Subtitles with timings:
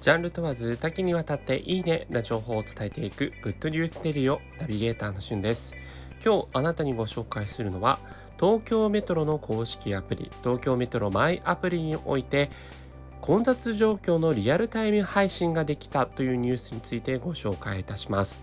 [0.00, 5.74] ジャンル問わず多岐にわたっていいねな情報を伝えていくグッドニュースデリオナビゲーターのしゅんです。
[6.24, 7.98] 今日あなたにご紹介するのは
[8.40, 12.50] 東京メトロの公式アプリ東京メトロマイアプリにおいて
[13.20, 18.40] 混雑状況のリアルタイム配信ができたというニュースについてご紹介いたします。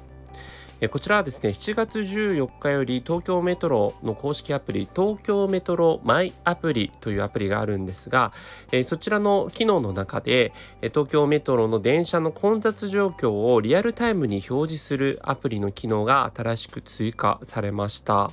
[0.92, 8.32] こちらはですね7月14日より東京メトロの公式アプリ東京メトロマイアプリというアプリがあるんですが
[8.84, 18.30] そちらの機能の中で東京メトロの電車の混雑状況をリアルタイムに表示するアプリの機能が新しく追加されました。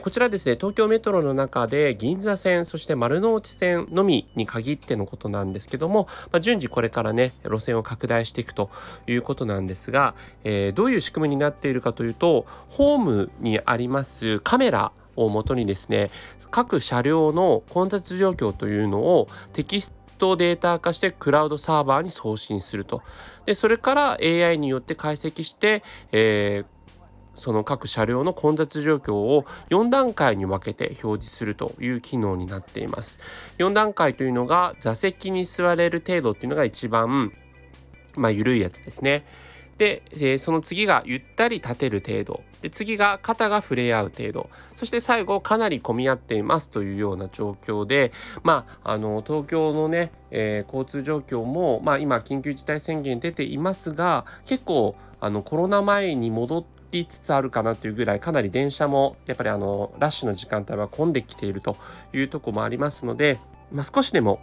[0.00, 8.70] こちらですね東京メトロの中で銀座線そして丸の内線のみに限ってのことなんですけども、まあ、順次これからね路線を拡大していくと
[9.06, 10.14] いうことなんですが、
[10.44, 16.10] えー、どういう仕組みになっているかというとホームにありますカメラをもとにですね
[16.50, 23.02] 各車両の混雑状況というのをテキストデータ化してクラウドサーバーに送信すると。
[23.44, 26.75] でそれから AI によって解析して、えー
[27.36, 33.18] その各車両の混雑状況を4段階に分けて表示するという機能になっています。
[33.58, 37.32] 4段階というのが座席に座れる程度っていうのが一番
[38.16, 39.24] まあ緩いやつですね。
[39.78, 61.76] で、えー、その次がゆったり立てる程度で次が肩が触れ合う程度そして最後かなり混み合っていますというような状況でまああの東京のね、えー、交通状況も、まあ、今緊急事態宣言出ていますが結構あのコロナ前に戻ってきつつあるかなというぐらいかなり電車もやっぱりあのラッシュの時間帯は混んできていると
[62.12, 63.38] いうとこもありますので、
[63.72, 64.40] まあ、少しでも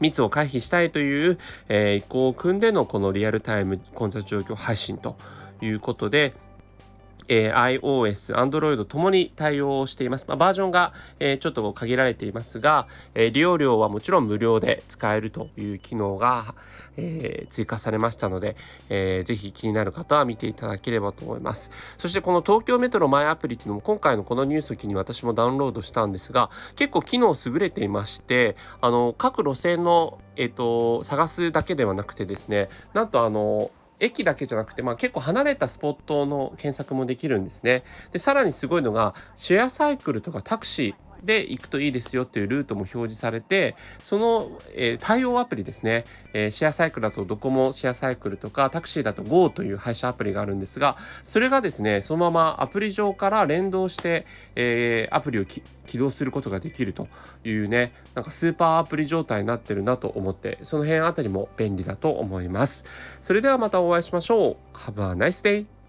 [0.00, 1.38] 密を回避したいという、
[1.68, 5.16] えー、意向を組んでのこのリアルタイム混雑状況配信と
[5.60, 6.34] いうことで、
[7.28, 10.26] えー、iOS、Android ともに対応しています。
[10.28, 16.54] まあ、バージョンが、えー、ちょっと限られていますが、えー、利用料はもちろん無料で使えるという機能が、
[16.98, 18.54] え追加されましたので、
[18.90, 21.70] えー、ぜひ気になる方は見ていただければと思います。
[21.96, 33.70] そしてこの東京メトロマイアプリっていうのも今回のこのニュースを機に私もダウンロードしたんですが、結構機能優れていまして、あの各路線のえっ、と探すだけではなくてですね、なんとあの
[34.02, 37.84] 駅だけじゃなくて、まあ、結構離れたスポットの検索もできるんですね。
[38.10, 55.62] でさらにすごいのがシェアサイクルとかタクシーで行くといいですよっていうルートも表示されてその、えー、対応アプリですね、えー、シェアサイクルだとドコモシェアサイクルとかタクシーだと GO という配車アプリがあるんですがそれがですねそのままアプリ上から連動して、えー、アプリを起
[55.98, 57.08] 動することができると
[57.44, 62.84] いうねなんかスーパーアプリ状態になってるなと思ってその辺あたりも便利だと思います。
[63.20, 64.76] それではまたお会いしましょう。
[64.76, 65.81] Have a nice day!